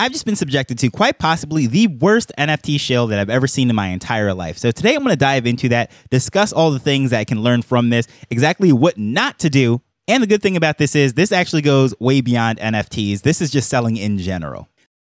[0.00, 3.68] I've just been subjected to quite possibly the worst NFT shill that I've ever seen
[3.68, 4.56] in my entire life.
[4.56, 7.42] So today I'm going to dive into that, discuss all the things that I can
[7.42, 9.82] learn from this, exactly what not to do.
[10.08, 13.20] And the good thing about this is this actually goes way beyond NFTs.
[13.20, 14.70] This is just selling in general.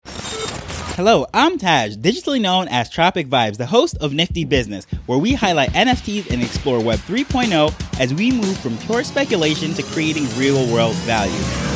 [0.04, 5.34] Hello, I'm Taj, digitally known as Tropic Vibes, the host of Nifty Business, where we
[5.34, 10.66] highlight NFTs and explore Web 3.0 as we move from pure speculation to creating real
[10.74, 11.71] world value.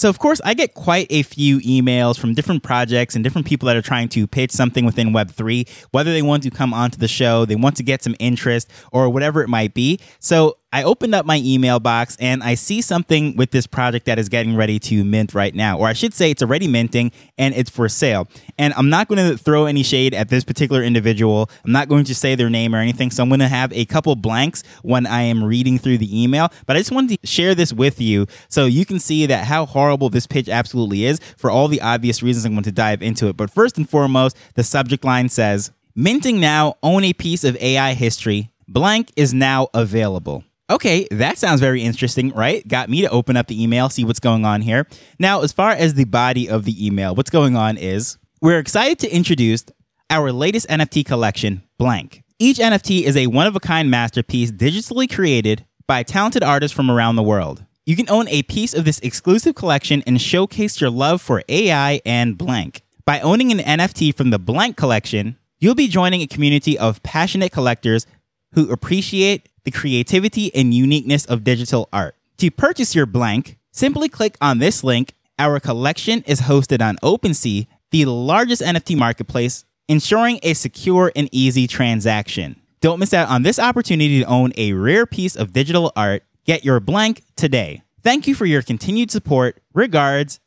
[0.00, 3.66] So, of course, I get quite a few emails from different projects and different people
[3.66, 7.06] that are trying to pitch something within Web3, whether they want to come onto the
[7.06, 10.00] show, they want to get some interest, or whatever it might be.
[10.18, 14.20] So, I opened up my email box and I see something with this project that
[14.20, 15.76] is getting ready to mint right now.
[15.76, 18.28] Or I should say it's already minting and it's for sale.
[18.56, 21.50] And I'm not going to throw any shade at this particular individual.
[21.64, 23.10] I'm not going to say their name or anything.
[23.10, 26.50] So I'm going to have a couple blanks when I am reading through the email.
[26.66, 29.66] But I just wanted to share this with you so you can see that how
[29.66, 33.26] horrible this pitch absolutely is for all the obvious reasons I'm going to dive into
[33.26, 33.36] it.
[33.36, 37.94] But first and foremost, the subject line says, Minting now, own a piece of AI
[37.94, 38.50] history.
[38.68, 40.44] Blank is now available.
[40.70, 42.66] Okay, that sounds very interesting, right?
[42.66, 44.86] Got me to open up the email, see what's going on here.
[45.18, 49.00] Now, as far as the body of the email, what's going on is we're excited
[49.00, 49.64] to introduce
[50.10, 52.22] our latest NFT collection, Blank.
[52.38, 56.88] Each NFT is a one of a kind masterpiece digitally created by talented artists from
[56.88, 57.64] around the world.
[57.84, 62.00] You can own a piece of this exclusive collection and showcase your love for AI
[62.06, 62.82] and Blank.
[63.04, 67.50] By owning an NFT from the Blank collection, you'll be joining a community of passionate
[67.50, 68.06] collectors
[68.54, 72.16] who appreciate the creativity and uniqueness of digital art.
[72.38, 75.14] To purchase your blank, simply click on this link.
[75.38, 81.66] Our collection is hosted on OpenSea, the largest NFT marketplace, ensuring a secure and easy
[81.66, 82.60] transaction.
[82.80, 86.24] Don't miss out on this opportunity to own a rare piece of digital art.
[86.46, 87.82] Get your blank today.
[88.02, 89.60] Thank you for your continued support.
[89.74, 90.40] Regards,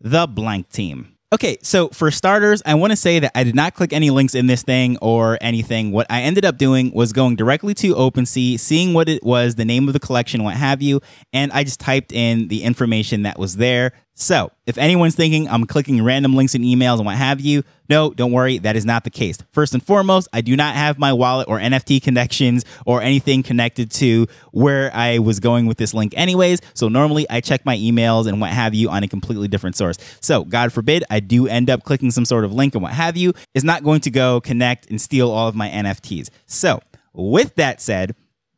[0.00, 1.13] the blank team.
[1.34, 4.36] Okay, so for starters, I want to say that I did not click any links
[4.36, 5.90] in this thing or anything.
[5.90, 9.64] What I ended up doing was going directly to OpenSea, seeing what it was, the
[9.64, 11.00] name of the collection, what have you,
[11.32, 13.94] and I just typed in the information that was there.
[14.16, 18.10] So, if anyone's thinking I'm clicking random links in emails and what have you, no,
[18.10, 19.38] don't worry, that is not the case.
[19.50, 23.90] First and foremost, I do not have my wallet or NFT connections or anything connected
[23.92, 26.60] to where I was going with this link, anyways.
[26.74, 29.98] So, normally I check my emails and what have you on a completely different source.
[30.20, 33.16] So, God forbid I do end up clicking some sort of link and what have
[33.16, 36.30] you, is not going to go connect and steal all of my NFTs.
[36.46, 36.80] So,
[37.12, 38.14] with that said,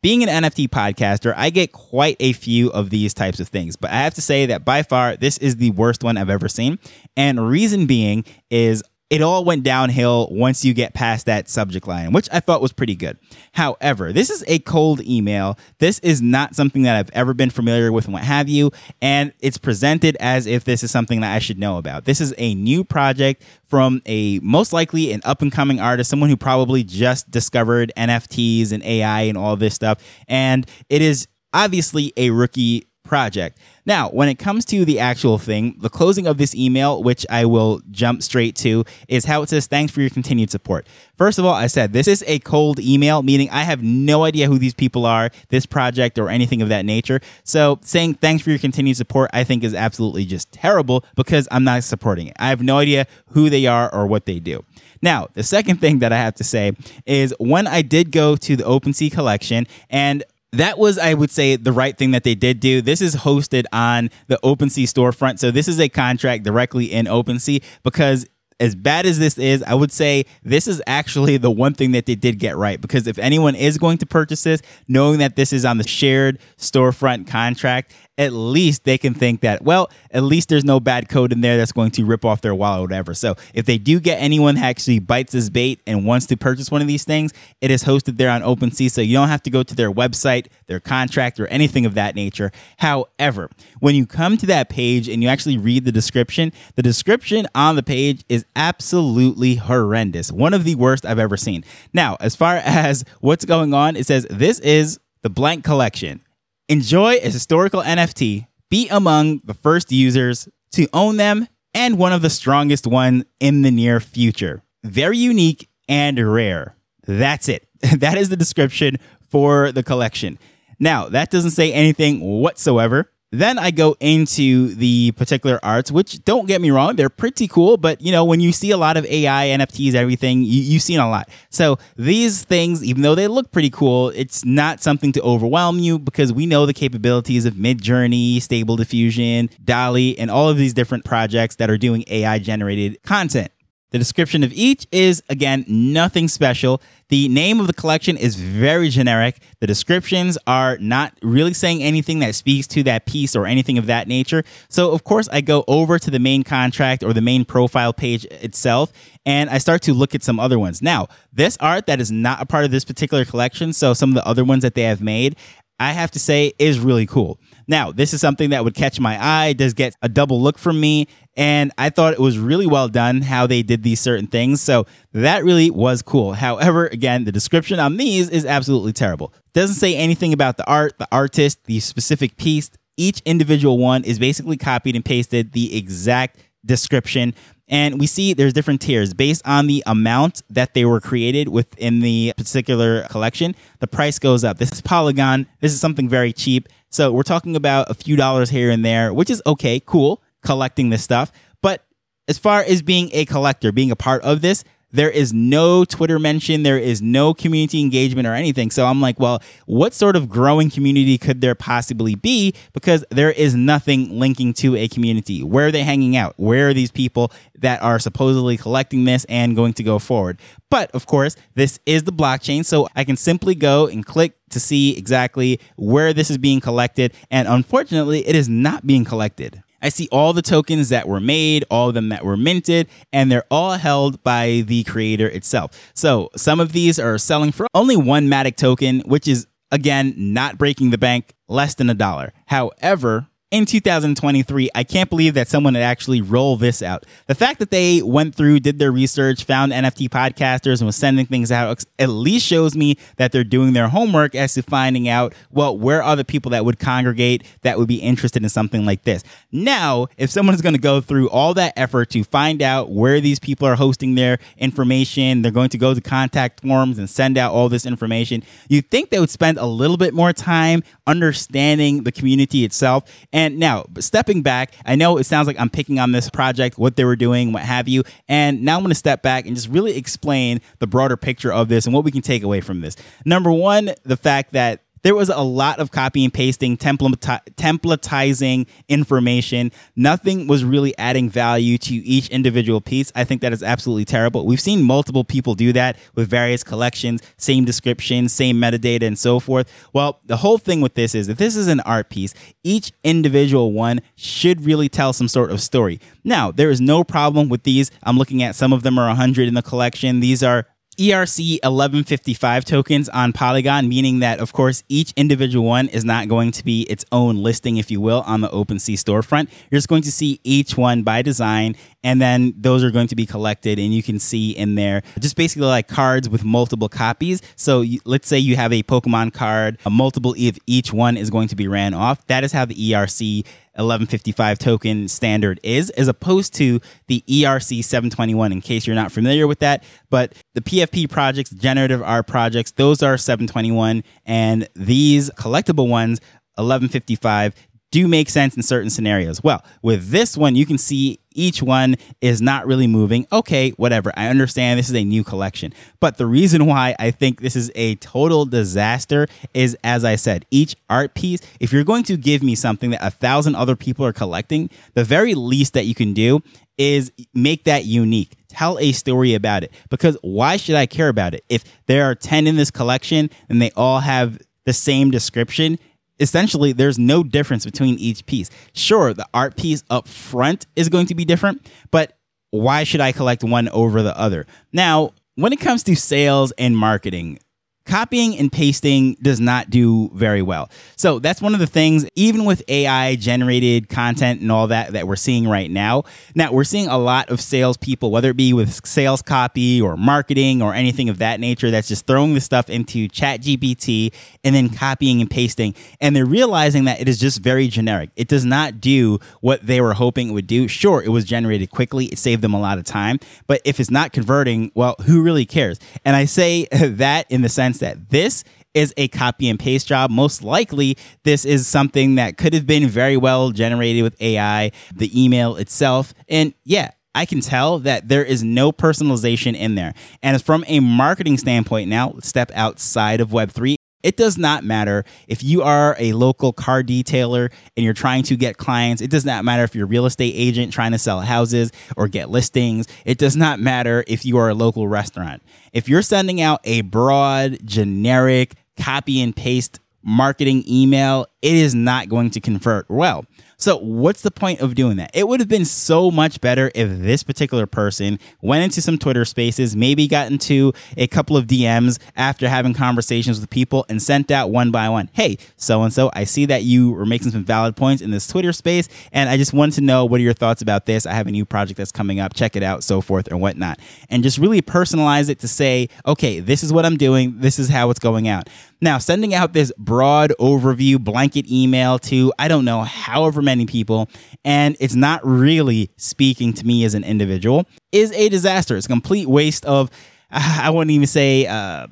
[0.06, 3.90] being an NFT podcaster, I get quite a few of these types of things, but
[3.90, 6.78] I have to say that by far, this is the worst one I've ever seen.
[7.16, 12.12] And reason being is it all went downhill once you get past that subject line,
[12.12, 13.18] which I thought was pretty good.
[13.52, 15.56] However, this is a cold email.
[15.78, 18.72] This is not something that I've ever been familiar with and what have you.
[19.00, 22.04] And it's presented as if this is something that I should know about.
[22.04, 26.28] This is a new project from a most likely an up and coming artist, someone
[26.28, 30.02] who probably just discovered NFTs and AI and all this stuff.
[30.26, 33.58] And it is obviously a rookie project.
[33.84, 37.44] Now, when it comes to the actual thing, the closing of this email, which I
[37.44, 40.86] will jump straight to, is how it says, Thanks for your continued support.
[41.16, 44.48] First of all, I said this is a cold email, meaning I have no idea
[44.48, 47.20] who these people are, this project, or anything of that nature.
[47.44, 51.64] So saying thanks for your continued support, I think is absolutely just terrible because I'm
[51.64, 52.36] not supporting it.
[52.38, 54.64] I have no idea who they are or what they do.
[55.02, 56.72] Now, the second thing that I have to say
[57.04, 60.24] is when I did go to the OpenSea collection and
[60.58, 62.82] that was, I would say, the right thing that they did do.
[62.82, 65.38] This is hosted on the OpenSea storefront.
[65.38, 68.26] So this is a contract directly in OpenSea because
[68.58, 72.06] as bad as this is, I would say this is actually the one thing that
[72.06, 72.80] they did get right.
[72.80, 76.38] Because if anyone is going to purchase this, knowing that this is on the shared
[76.56, 81.32] storefront contract, at least they can think that, well, at least there's no bad code
[81.32, 83.15] in there that's going to rip off their wallet or whatever.
[83.15, 86.71] So if they do get anyone that actually bites this bait and wants to purchase
[86.71, 88.91] one of these things, it is hosted there on OpenSea.
[88.91, 92.15] So you don't have to go to their website, their contract, or anything of that
[92.15, 92.53] nature.
[92.78, 97.47] However, when you come to that page and you actually read the description, the description
[97.54, 100.33] on the page is absolutely horrendous.
[100.33, 101.65] One of the worst I've ever seen.
[101.92, 106.22] Now, as far as what's going on, it says this is the blank collection.
[106.68, 112.22] Enjoy a historical NFT, be among the first users to own them, and one of
[112.22, 114.65] the strongest ones in the near future.
[114.83, 116.74] Very unique and rare.
[117.07, 117.68] That's it.
[117.98, 118.97] That is the description
[119.30, 120.41] for the collection.
[120.80, 126.46] Now, that doesn't say anything whatsoever Then I go into the particular arts, which don't
[126.46, 127.76] get me wrong, they're pretty cool.
[127.76, 131.00] But you know, when you see a lot of AI, NFTs, everything, you, you've seen
[131.00, 131.28] a lot.
[131.50, 135.98] So these things, even though they look pretty cool, it's not something to overwhelm you
[135.98, 141.04] because we know the capabilities of Midjourney, Stable Diffusion, DALL-E, and all of these different
[141.04, 143.50] projects that are doing AI generated content.
[143.97, 146.83] The description of each is, again, nothing special.
[147.09, 149.39] The name of the collection is very generic.
[149.60, 153.87] The descriptions are not really saying anything that speaks to that piece or anything of
[153.87, 154.45] that nature.
[154.69, 158.27] So, of course, I go over to the main contract or the main profile page
[158.27, 158.93] itself
[159.25, 160.83] and I start to look at some other ones.
[160.83, 164.15] Now, this art that is not a part of this particular collection, so some of
[164.15, 165.37] the other ones that they have made,
[165.81, 167.41] I have to say is really cool.
[167.68, 170.80] Now, this is something that would catch my eye, does get a double look from
[170.80, 174.60] me, and I thought it was really well done how they did these certain things.
[174.60, 176.34] So that really was cool.
[176.34, 179.33] However, again, the description on these is absolutely terrible.
[179.53, 182.71] Doesn't say anything about the art, the artist, the specific piece.
[182.97, 187.34] Each individual one is basically copied and pasted the exact description.
[187.68, 192.01] And we see there's different tiers based on the amount that they were created within
[192.01, 193.57] the particular collection.
[193.80, 194.59] The price goes up.
[194.59, 195.47] This is Polygon.
[195.60, 196.68] This is something very cheap.
[196.91, 200.91] So we're talking about a few dollars here and there, which is okay, cool, collecting
[200.91, 201.33] this stuff.
[201.60, 201.84] But
[202.28, 204.62] as far as being a collector, being a part of this,
[204.92, 208.71] there is no Twitter mention, there is no community engagement or anything.
[208.71, 212.54] So I'm like, well, what sort of growing community could there possibly be?
[212.72, 215.42] Because there is nothing linking to a community.
[215.42, 216.34] Where are they hanging out?
[216.36, 220.38] Where are these people that are supposedly collecting this and going to go forward?
[220.71, 224.60] But of course, this is the blockchain, so I can simply go and click to
[224.60, 227.12] see exactly where this is being collected.
[227.30, 229.62] And unfortunately, it is not being collected.
[229.82, 233.30] I see all the tokens that were made, all of them that were minted, and
[233.30, 235.92] they're all held by the creator itself.
[235.94, 240.58] So some of these are selling for only one Matic token, which is again not
[240.58, 242.32] breaking the bank, less than a dollar.
[242.46, 244.71] However, in 2023.
[244.75, 247.07] I can't believe that someone had actually rolled this out.
[247.27, 251.27] The fact that they went through, did their research, found NFT podcasters, and was sending
[251.27, 255.33] things out at least shows me that they're doing their homework as to finding out,
[255.51, 259.02] well, where are the people that would congregate that would be interested in something like
[259.02, 259.23] this.
[259.52, 263.21] Now, if someone is going to go through all that effort to find out where
[263.21, 267.38] these people are hosting their information, they're going to go to contact forms and send
[267.38, 272.02] out all this information, you'd think they would spend a little bit more time understanding
[272.02, 273.04] the community itself
[273.37, 276.97] and now, stepping back, I know it sounds like I'm picking on this project, what
[276.97, 278.02] they were doing, what have you.
[278.30, 281.68] And now I'm going to step back and just really explain the broader picture of
[281.68, 282.97] this and what we can take away from this.
[283.26, 289.70] Number one, the fact that there was a lot of copy and pasting, templatizing information.
[289.94, 293.12] Nothing was really adding value to each individual piece.
[293.14, 294.44] I think that is absolutely terrible.
[294.44, 299.38] We've seen multiple people do that with various collections, same description, same metadata, and so
[299.38, 299.73] forth.
[299.92, 303.70] Well, the whole thing with this is if this is an art piece, each individual
[303.70, 306.00] one should really tell some sort of story.
[306.25, 307.92] Now, there is no problem with these.
[308.02, 310.18] I'm looking at some of them are 100 in the collection.
[310.18, 310.66] These are
[310.99, 316.50] ERC 1155 tokens on Polygon, meaning that, of course, each individual one is not going
[316.52, 319.50] to be its own listing, if you will, on the OpenSea storefront.
[319.71, 323.16] You're just going to see each one by design, and then those are going to
[323.16, 327.43] be collected, and you can see in there just basically like cards with multiple copies.
[327.57, 331.28] So you, let's say you have a Pokemon card, a multiple of each one is
[331.28, 332.26] going to be ran off.
[332.28, 333.45] That is how the ERC
[333.76, 339.46] 1155 token standard is, as opposed to the ERC 721, in case you're not familiar
[339.46, 339.84] with that.
[340.11, 346.20] But the PFP projects, generative art projects, those are 721, and these collectible ones,
[346.56, 347.54] 1155,
[347.97, 349.43] do make sense in certain scenarios.
[349.43, 353.26] Well, with this one, you can see each one is not really moving.
[353.33, 354.12] Okay, whatever.
[354.15, 355.73] I understand this is a new collection.
[355.99, 360.45] But the reason why I think this is a total disaster is, as I said,
[360.50, 364.05] each art piece, if you're going to give me something that a thousand other people
[364.05, 366.43] are collecting, the very least that you can do
[366.76, 368.37] is make that unique.
[368.49, 369.73] Tell a story about it.
[369.88, 371.47] Because why should I care about it?
[371.49, 375.79] If there are 10 in this collection and they all have the same description,
[376.18, 378.50] essentially there's no difference between each piece.
[378.73, 382.16] Sure, the art piece up front is going to be different, but
[382.50, 384.46] why should I collect one over the other?
[384.73, 387.38] Now, when it comes to sales and marketing,
[387.87, 390.69] copying and pasting does not do very well.
[390.97, 395.07] So that's one of the things, even with AI generated content and all that that
[395.07, 396.05] we're seeing right now.
[396.35, 400.62] Now we're seeing a lot of salespeople, whether it be with sales copy or marketing
[400.62, 404.12] or anything of that nature, that's just throwing the stuff into Chat GPT
[404.45, 405.75] and then copying and pasting.
[406.00, 408.11] And they're realizing that it is just very generic.
[408.16, 410.69] It does not do what they were hoping it would do.
[410.69, 413.19] Sure, it was generated quickly, it saved them a lot of time.
[413.47, 415.78] But if it's not converting, well, who really cares?
[416.05, 420.11] And I say that in the sense that this is a copy and paste job.
[420.11, 425.11] Most likely, this is something that could have been very well generated with AI, the
[425.25, 426.12] email itself.
[426.28, 429.95] And yeah, I can tell that there is no personalization in there.
[430.23, 433.75] And from a marketing standpoint, now step outside of Web3.
[434.07, 438.37] It does not matter if you are a local car detailer and you're trying to
[438.37, 439.03] get clients.
[439.03, 442.07] It does not matter if you're a real estate agent trying to sell houses or
[442.07, 442.87] get listings.
[443.05, 445.43] It does not matter if you are a local restaurant.
[445.73, 452.09] If you're sending out a broad, generic, copy and paste marketing email, it is not
[452.09, 453.25] going to convert well.
[453.59, 455.11] So, what's the point of doing that?
[455.14, 459.25] It would have been so much better if this particular person went into some Twitter
[459.25, 464.31] spaces, maybe got into a couple of DMs after having conversations with people and sent
[464.31, 467.45] out one by one, hey, so and so, I see that you were making some
[467.45, 470.35] valid points in this Twitter space, and I just wanted to know what are your
[470.35, 471.07] thoughts about this?
[471.07, 473.78] I have a new project that's coming up, check it out, so forth, and whatnot.
[474.11, 477.71] And just really personalize it to say, okay, this is what I'm doing, this is
[477.71, 478.50] how it's going out.
[478.83, 484.09] Now, sending out this broad overview blanket email to, I don't know, however many people,
[484.45, 488.76] and it's not really speaking to me as an individual is a disaster.
[488.76, 489.90] It's a complete waste of.
[490.30, 491.87] I wouldn't even say, uh,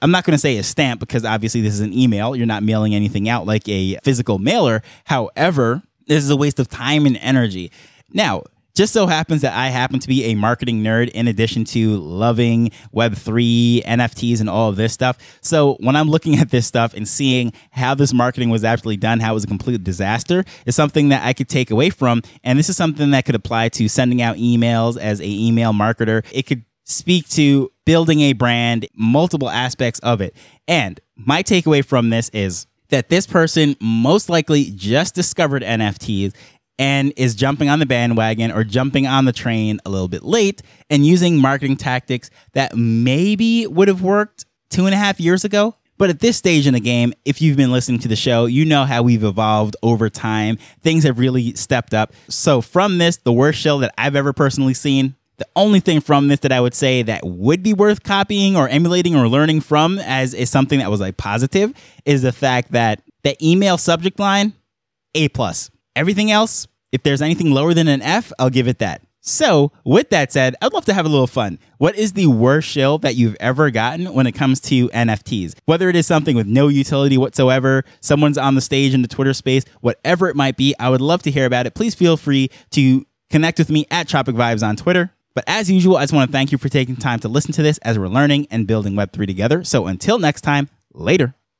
[0.00, 2.34] I'm not going to say a stamp because obviously this is an email.
[2.34, 4.82] You're not mailing anything out like a physical mailer.
[5.04, 7.70] However, this is a waste of time and energy.
[8.12, 8.44] Now,
[8.76, 12.70] just so happens that I happen to be a marketing nerd in addition to loving
[12.94, 15.16] Web3, NFTs, and all of this stuff.
[15.40, 19.20] So when I'm looking at this stuff and seeing how this marketing was actually done,
[19.20, 22.20] how it was a complete disaster, is something that I could take away from.
[22.44, 26.22] And this is something that could apply to sending out emails as a email marketer.
[26.30, 30.36] It could speak to building a brand, multiple aspects of it.
[30.68, 36.34] And my takeaway from this is that this person most likely just discovered NFTs
[36.78, 40.62] and is jumping on the bandwagon or jumping on the train a little bit late
[40.90, 45.74] and using marketing tactics that maybe would have worked two and a half years ago.
[45.98, 48.66] But at this stage in the game, if you've been listening to the show, you
[48.66, 50.58] know how we've evolved over time.
[50.82, 52.12] Things have really stepped up.
[52.28, 56.28] So, from this, the worst show that I've ever personally seen, the only thing from
[56.28, 59.98] this that I would say that would be worth copying or emulating or learning from
[59.98, 61.72] as is something that was like positive
[62.04, 64.54] is the fact that the email subject line,
[65.14, 65.70] A plus.
[65.96, 69.00] Everything else, if there's anything lower than an F, I'll give it that.
[69.22, 71.58] So, with that said, I'd love to have a little fun.
[71.78, 75.54] What is the worst shill that you've ever gotten when it comes to NFTs?
[75.64, 79.34] Whether it is something with no utility whatsoever, someone's on the stage in the Twitter
[79.34, 81.74] space, whatever it might be, I would love to hear about it.
[81.74, 85.12] Please feel free to connect with me at Tropic Vibes on Twitter.
[85.34, 87.62] But as usual, I just want to thank you for taking time to listen to
[87.62, 89.64] this as we're learning and building Web3 together.
[89.64, 91.35] So until next time, later.